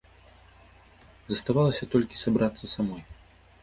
[1.33, 3.01] Заставалася толькі сабрацца самой.